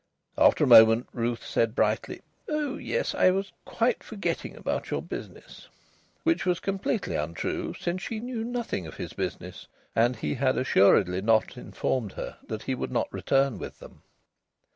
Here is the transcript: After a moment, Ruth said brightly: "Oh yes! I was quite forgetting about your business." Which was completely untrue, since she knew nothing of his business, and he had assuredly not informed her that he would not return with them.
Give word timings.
After 0.35 0.63
a 0.63 0.67
moment, 0.67 1.07
Ruth 1.13 1.45
said 1.45 1.75
brightly: 1.75 2.23
"Oh 2.49 2.75
yes! 2.75 3.13
I 3.13 3.29
was 3.29 3.51
quite 3.65 4.03
forgetting 4.03 4.55
about 4.57 4.89
your 4.89 5.03
business." 5.03 5.67
Which 6.23 6.43
was 6.43 6.59
completely 6.59 7.15
untrue, 7.15 7.75
since 7.79 8.01
she 8.01 8.19
knew 8.19 8.43
nothing 8.43 8.87
of 8.87 8.97
his 8.97 9.13
business, 9.13 9.67
and 9.95 10.15
he 10.15 10.33
had 10.33 10.57
assuredly 10.57 11.21
not 11.21 11.55
informed 11.55 12.13
her 12.13 12.39
that 12.47 12.63
he 12.63 12.73
would 12.73 12.91
not 12.91 13.13
return 13.13 13.59
with 13.59 13.77
them. 13.77 14.01